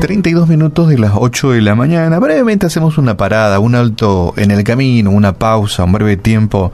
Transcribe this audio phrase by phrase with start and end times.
[0.00, 2.18] 32 minutos de las 8 de la mañana.
[2.18, 6.72] Brevemente hacemos una parada, un alto en el camino, una pausa, un breve tiempo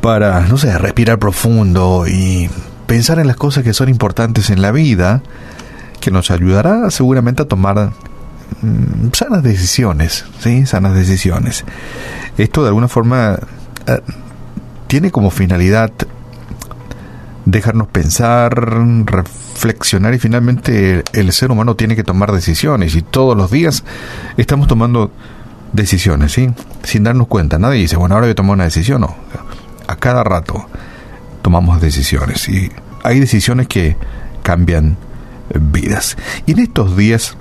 [0.00, 2.48] para, no sé, respirar profundo y
[2.86, 5.22] pensar en las cosas que son importantes en la vida,
[6.00, 7.90] que nos ayudará seguramente a tomar
[8.62, 10.66] mm, sanas decisiones, ¿sí?
[10.66, 11.64] Sanas decisiones.
[12.36, 13.40] Esto de alguna forma
[13.86, 14.00] eh,
[14.86, 15.90] tiene como finalidad
[17.44, 19.47] dejarnos pensar, reflexionar
[20.14, 23.84] y finalmente el, ser humano tiene que tomar decisiones y todos los días
[24.36, 25.10] estamos tomando
[25.72, 26.50] decisiones, ¿sí?
[26.82, 27.58] Sin darnos cuenta.
[27.58, 29.00] Nadie dice, bueno, ahora voy a tomar una decisión.
[29.00, 29.14] No.
[29.86, 30.66] A cada rato
[31.42, 32.70] tomamos decisiones y
[33.02, 33.96] hay decisiones que
[34.42, 34.96] cambian
[35.54, 36.16] vidas.
[36.46, 37.36] Y en estos días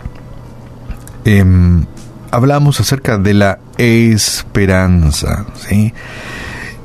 [1.25, 1.85] em,
[2.31, 5.93] hablamos acerca de la esperanza, ¿sí?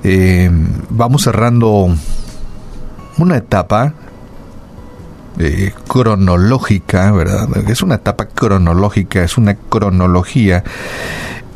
[0.04, 1.94] Em, vamos cerrando
[3.18, 3.94] una etapa
[5.38, 7.48] eh, cronológica, ¿verdad?
[7.68, 10.62] Es una etapa cronológica, es una cronología.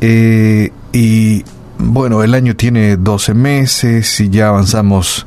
[0.01, 1.43] Eh, y
[1.77, 5.25] bueno, el año tiene 12 meses y ya avanzamos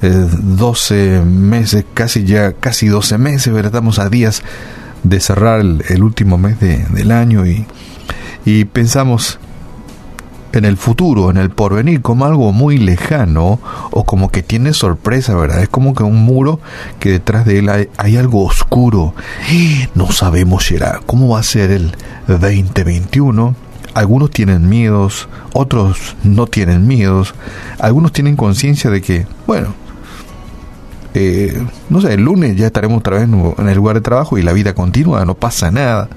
[0.00, 3.72] 12 eh, meses, casi ya, casi 12 meses, ¿verdad?
[3.72, 4.42] Estamos a días
[5.02, 7.66] de cerrar el, último mes del año y,
[8.44, 9.38] y pensamos
[10.54, 13.58] en el futuro, en el porvenir, como algo muy lejano
[13.90, 15.62] o como que tiene sorpresa, ¿verdad?
[15.62, 16.60] Es como que un muro
[17.00, 19.14] que detrás de él hay, algo oscuro.
[19.94, 21.96] No sabemos si era cómo va a ser el
[22.26, 23.54] 2021.
[23.94, 27.34] Algunos tienen miedos, otros no tienen miedos,
[27.78, 29.74] algunos tienen conciencia de que, bueno,
[31.14, 34.42] eh, no sé, el lunes ya estaremos otra vez en el lugar de trabajo y
[34.42, 36.08] la vida continúa, no pasa nada.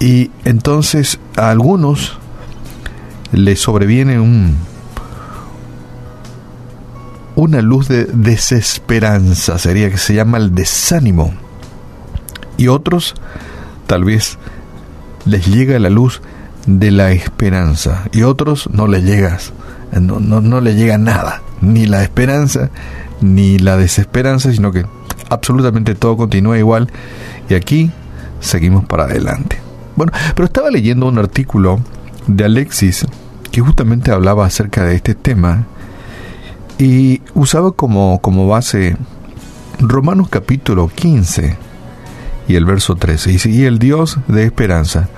[0.00, 2.18] Y entonces algunos
[3.32, 4.56] le sobreviene un
[7.38, 11.32] una luz de desesperanza, sería que se llama el desánimo.
[12.56, 13.14] Y otros
[13.86, 14.38] tal vez
[15.24, 16.20] les llega la luz
[16.66, 19.38] de la esperanza y otros no les llega
[19.92, 22.70] no, no, no le llega nada, ni la esperanza
[23.20, 24.84] ni la desesperanza, sino que
[25.30, 26.90] absolutamente todo continúa igual
[27.48, 27.90] y aquí
[28.40, 29.60] seguimos para adelante.
[29.96, 31.80] Bueno, pero estaba leyendo un artículo
[32.26, 33.06] de Alexis
[33.58, 35.66] que justamente hablaba acerca de este tema
[36.78, 38.96] y usaba como, como base
[39.80, 41.56] Romanos capítulo 15
[42.46, 43.30] y el verso 13.
[43.30, 45.08] Dice, y el Dios de esperanza.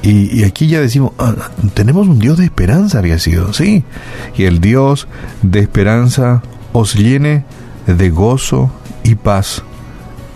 [0.00, 1.34] Y, aquí ya decimos, ah,
[1.74, 3.82] tenemos un Dios de esperanza, había sido, sí.
[4.36, 5.08] Y el Dios
[5.42, 6.40] de esperanza
[6.72, 7.44] os llene
[7.88, 8.70] de gozo
[9.02, 9.64] y paz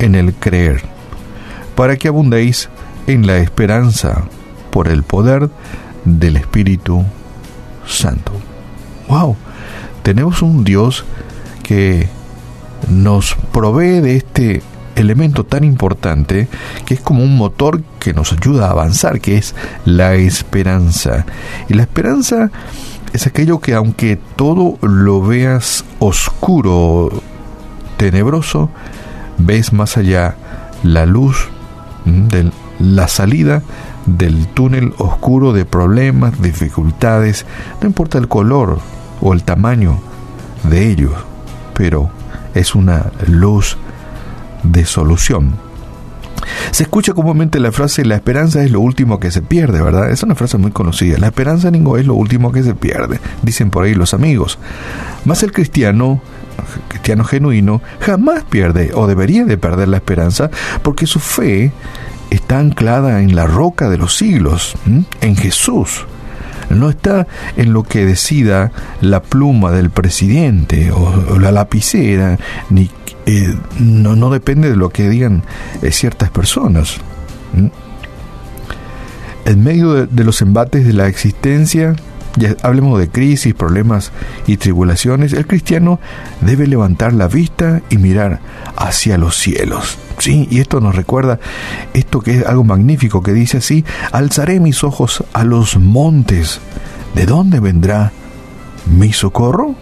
[0.01, 0.83] en el creer,
[1.77, 2.71] para que abundéis
[3.07, 4.25] en la esperanza
[4.73, 5.49] por el poder
[6.05, 7.05] del Espíritu
[7.87, 8.33] Santo.
[9.09, 9.37] ¡Wow!
[10.03, 11.05] Tenemos un Dios
[11.63, 12.09] que
[12.89, 14.63] nos provee de este
[14.95, 16.49] elemento tan importante
[16.85, 19.55] que es como un motor que nos ayuda a avanzar, que es
[19.85, 21.27] la esperanza.
[21.69, 22.51] Y la esperanza
[23.13, 27.23] es aquello que aunque todo lo veas oscuro,
[27.97, 28.71] tenebroso,
[29.39, 30.37] ves más allá
[30.83, 31.49] la luz
[32.05, 33.63] de la salida
[34.07, 37.45] del túnel oscuro de problemas, dificultades,
[37.81, 38.79] no importa el color
[39.21, 39.99] o el tamaño
[40.65, 41.13] de ellos,
[41.75, 42.11] pero
[42.55, 43.77] es una luz
[44.63, 45.67] de solución.
[46.71, 50.11] Se escucha comúnmente la frase la esperanza es lo último que se pierde, ¿verdad?
[50.11, 51.19] Es una frase muy conocida.
[51.19, 54.59] La esperanza ningo es lo último que se pierde, dicen por ahí los amigos.
[55.25, 56.21] Más el cristiano,
[56.89, 60.51] cristiano genuino, jamás pierde o debería de perder la esperanza
[60.83, 61.73] porque su fe
[62.31, 64.75] está anclada en la roca de los siglos,
[65.21, 66.07] en Jesús.
[66.71, 67.27] No está
[67.57, 72.39] en lo que decida la pluma del presidente o, la lapicera,
[72.71, 72.91] ni
[73.27, 75.43] eh, no, depende de lo que digan
[75.83, 76.97] eh, ciertas personas.
[79.45, 81.95] En medio de los embates de la existencia,
[82.37, 84.13] ya hablemos de crisis, problemas
[84.47, 85.99] y tribulaciones, el cristiano
[86.41, 88.41] debe levantar la vista y mirar
[88.77, 89.99] hacia los cielos.
[90.19, 91.39] Sí, y esto nos recuerda
[91.95, 96.61] esto que es algo magnífico que dice así, alzaré mis ojos a los montes.
[97.15, 98.13] ¿De dónde vendrá
[98.87, 99.75] mi socorro?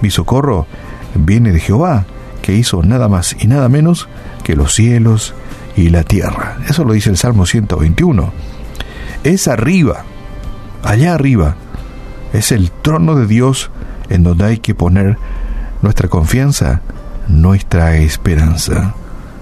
[0.00, 0.66] Mi socorro
[1.14, 2.06] viene de Jehová,
[2.40, 4.08] que hizo nada más y nada menos
[4.42, 5.34] que los cielos
[5.76, 6.58] y la tierra.
[6.68, 8.32] Eso lo dice el Salmo 121.
[9.24, 10.04] Es arriba,
[10.82, 11.56] allá arriba,
[12.32, 13.70] es el trono de Dios
[14.08, 15.18] en donde hay que poner
[15.82, 16.80] nuestra confianza,
[17.28, 18.94] nuestra esperanza.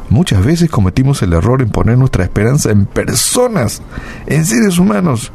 [0.09, 3.81] Muchas veces cometimos el error en poner nuestra esperanza en personas,
[4.27, 5.31] en seres humanos.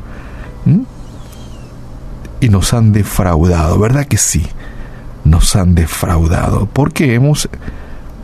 [2.42, 4.46] Y nos han defraudado, ¿verdad que sí?
[5.24, 6.68] Nos han defraudado.
[6.72, 7.48] Porque hemos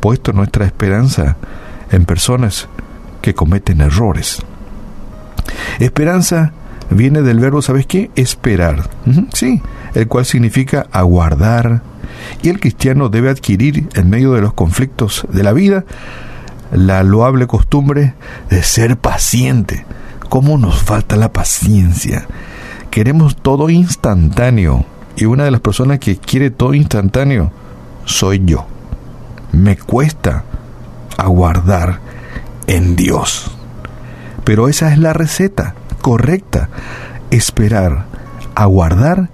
[0.01, 1.37] puesto nuestra esperanza
[1.89, 2.67] en personas
[3.21, 4.41] que cometen errores.
[5.79, 6.51] Esperanza
[6.95, 8.11] viene del verbo, ¿sabes qué?
[8.15, 8.89] Esperar.
[9.33, 9.61] Sí,
[9.93, 11.81] el cual significa aguardar.
[12.41, 15.85] Y el cristiano debe adquirir, en medio de los conflictos de la vida,
[16.71, 18.13] la loable costumbre
[18.49, 19.85] de ser paciente.
[20.29, 22.27] ¿Cómo nos falta la paciencia?
[22.89, 24.85] Queremos todo instantáneo.
[25.15, 27.51] Y una de las personas que quiere todo instantáneo
[28.05, 28.65] soy yo.
[29.51, 30.45] Me cuesta
[31.17, 31.99] aguardar
[32.67, 33.51] en Dios.
[34.43, 36.69] Pero esa es la receta correcta.
[37.29, 38.05] Esperar,
[38.55, 39.29] aguardar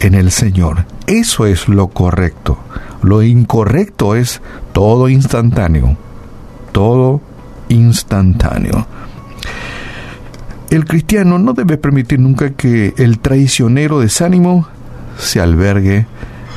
[0.00, 0.84] en el Señor.
[1.06, 2.58] Eso es lo correcto.
[3.02, 4.40] Lo incorrecto es
[4.72, 5.96] todo instantáneo.
[6.72, 7.20] Todo
[7.68, 8.86] instantáneo.
[10.70, 14.68] El cristiano no debe permitir nunca que el traicionero desánimo
[15.18, 16.06] se albergue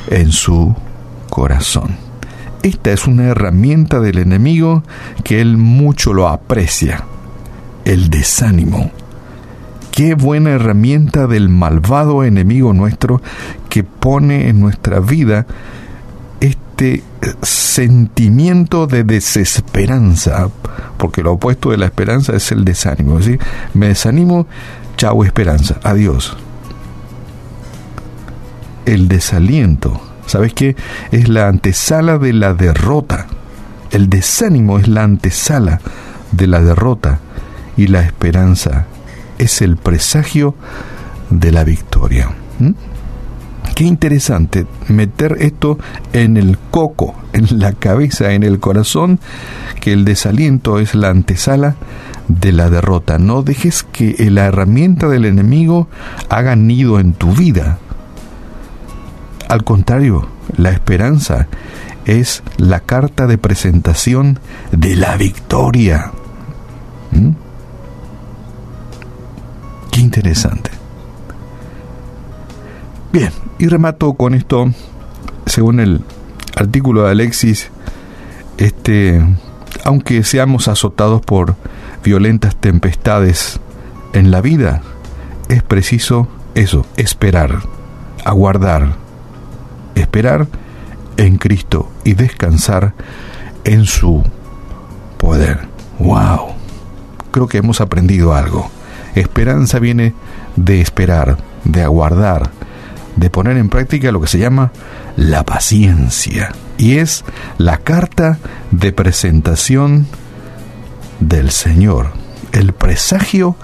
[0.08, 0.74] en su
[1.30, 1.96] corazón.
[2.62, 4.82] Esta es una herramienta del enemigo
[5.24, 7.04] que él mucho lo aprecia,
[7.84, 8.90] el desánimo.
[9.92, 13.20] Qué buena herramienta del malvado enemigo nuestro
[13.68, 15.46] que pone en nuestra vida
[16.40, 17.04] este
[17.42, 20.48] sentimiento de desesperanza,
[20.96, 23.20] porque lo opuesto de la esperanza es el desánimo.
[23.20, 23.38] ¿sí?
[23.74, 24.46] Me desanimo,
[24.96, 26.38] chao esperanza, adiós.
[28.86, 30.74] El desaliento, ¿sabes qué?
[31.10, 33.26] Es la antesala de la derrota.
[33.90, 35.82] El desánimo es la antesala
[36.30, 37.20] de la derrota
[37.76, 38.86] y la esperanza
[39.42, 40.54] es el presagio
[41.30, 42.30] de la victoria.
[43.74, 45.78] Qué interesante meter esto
[46.12, 49.18] en el coco, en la cabeza, en el corazón,
[49.80, 51.76] que el desaliento es la antesala
[52.28, 53.18] de la derrota.
[53.18, 55.88] No dejes que la herramienta del enemigo
[56.28, 57.78] haga nido en tu vida.
[59.48, 61.48] Al contrario, la esperanza
[62.04, 64.38] es la carta de presentación
[64.70, 66.12] de la victoria.
[67.10, 67.30] ¿Mm?
[70.12, 70.70] Interesante.
[73.14, 74.70] Bien, y remato con esto,
[75.46, 76.02] según el
[76.54, 77.70] artículo de Alexis,
[78.58, 79.24] este,
[79.84, 81.56] aunque seamos azotados por
[82.04, 83.58] violentas tempestades
[84.12, 84.82] en la vida,
[85.48, 87.62] es preciso eso, esperar,
[88.26, 88.96] aguardar,
[89.94, 90.46] esperar
[91.16, 92.92] en Cristo y descansar
[93.64, 94.22] en su
[95.16, 95.60] poder.
[95.98, 96.48] ¡Wow!
[97.30, 98.70] Creo que hemos aprendido algo.
[99.14, 100.14] Esperanza viene
[100.56, 102.50] de esperar, de aguardar,
[103.16, 104.72] de poner en práctica lo que se llama
[105.16, 106.52] la paciencia.
[106.78, 107.24] Y es
[107.58, 108.38] la carta
[108.70, 110.06] de presentación
[111.20, 112.12] del Señor,
[112.52, 113.56] el presagio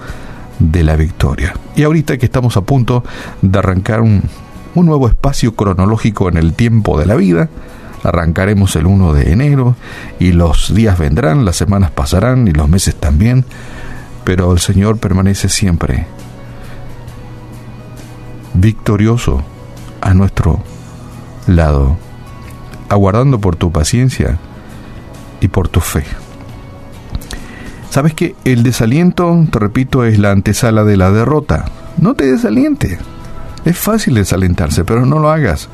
[0.59, 1.53] de la victoria.
[1.75, 3.03] Y ahorita que estamos a punto
[3.41, 4.23] de arrancar un,
[4.75, 7.49] nuevo espacio cronológico en el tiempo de la vida,
[8.01, 9.75] arrancaremos el 1 de enero
[10.19, 13.43] y los días vendrán, las semanas pasarán y los meses también
[14.23, 16.07] pero el Señor permanece siempre
[18.53, 19.41] victorioso
[20.01, 20.61] a nuestro
[21.47, 21.97] lado,
[22.89, 24.37] aguardando por tu paciencia
[25.41, 26.03] y por tu fe.
[27.89, 31.65] ¿Sabes que el desaliento, te repito, es la antesala de la derrota?
[31.97, 32.99] No te desaliente.
[33.65, 35.69] Es fácil desalentarse, pero no lo hagas,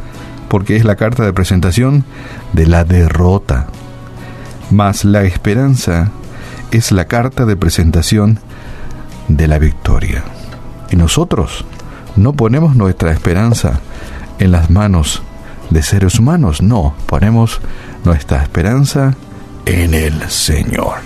[0.48, 2.06] porque es la carta de presentación
[2.54, 3.68] de la derrota.
[4.72, 6.12] Mas la esperanza
[6.76, 8.40] es la carta de presentación
[9.30, 10.24] de la victoria.
[10.92, 11.66] Y nosotros
[12.16, 13.80] no ponemos nuestra esperanza
[14.40, 15.22] en las manos
[15.70, 17.62] de seres humanos, no, ponemos
[18.04, 19.16] nuestra esperanza
[19.66, 20.98] en el Señor.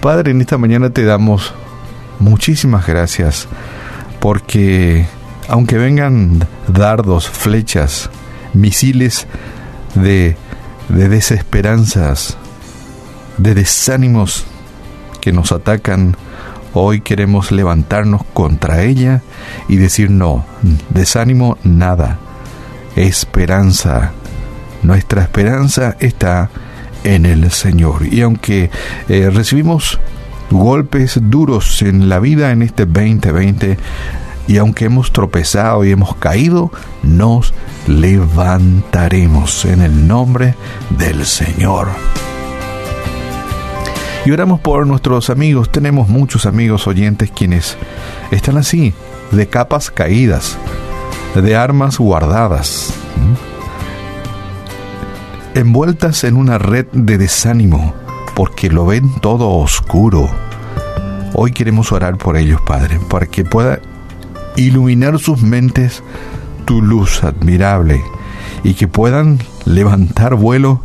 [0.00, 1.54] Padre, en esta mañana te damos
[2.20, 3.48] muchísimas gracias
[4.20, 5.06] porque
[5.48, 8.10] aunque vengan dardos, flechas,
[8.52, 9.26] misiles
[9.94, 10.36] de,
[10.90, 12.36] de desesperanzas,
[13.38, 14.44] de desánimos
[15.20, 16.16] que nos atacan,
[16.74, 19.22] hoy queremos levantarnos contra ella
[19.68, 20.44] y decir no,
[20.90, 22.18] desánimo nada,
[22.96, 24.12] esperanza.
[24.82, 26.50] Nuestra esperanza está
[27.04, 28.06] en el Señor.
[28.06, 28.70] Y aunque
[29.08, 29.98] eh, recibimos
[30.50, 33.78] golpes duros en la vida en este 2020,
[34.46, 37.52] y aunque hemos tropezado y hemos caído, nos
[37.86, 40.54] levantaremos en el nombre
[40.90, 41.88] del Señor.
[44.28, 45.72] Y oramos por nuestros amigos.
[45.72, 47.78] Tenemos muchos amigos oyentes quienes
[48.30, 48.92] están así,
[49.30, 50.58] de capas caídas,
[51.34, 52.92] de armas guardadas,
[55.54, 57.94] envueltas en una red de desánimo,
[58.34, 60.28] porque lo ven todo oscuro.
[61.32, 63.80] Hoy queremos orar por ellos, Padre, para que pueda
[64.56, 66.02] iluminar sus mentes
[66.66, 68.04] tu luz admirable
[68.62, 70.82] y que puedan levantar vuelo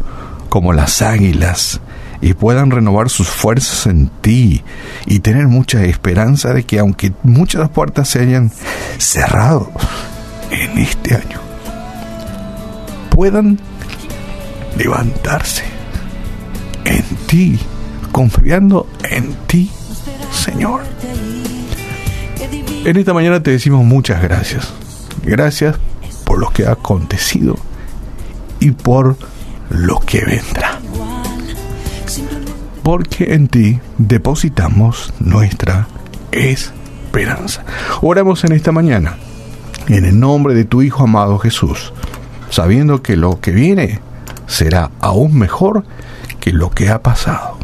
[0.48, 1.82] como las águilas
[2.24, 4.64] y puedan renovar sus fuerzas en ti
[5.06, 8.50] y tener mucha esperanza de que aunque muchas puertas se hayan
[8.98, 9.70] cerrado
[10.50, 11.42] en este año,
[13.10, 13.60] puedan
[14.78, 15.64] levantarse
[16.86, 17.60] en ti,
[18.14, 19.70] confiando en ti,
[20.32, 20.82] Señor.
[22.86, 24.72] En esta mañana te decimos muchas gracias.
[25.26, 25.76] Gracias
[26.24, 27.58] por lo que ha acontecido
[28.62, 29.18] y por
[29.70, 30.83] lo que vendrá.
[32.84, 35.88] Porque en ti depositamos nuestra
[36.32, 37.64] esperanza.
[38.02, 39.18] Oramos en esta mañana,
[39.88, 41.94] en el nombre de tu Hijo amado Jesús,
[42.50, 44.00] sabiendo que lo que viene
[44.48, 45.86] será aún mejor
[46.40, 47.58] que lo que ha pasado.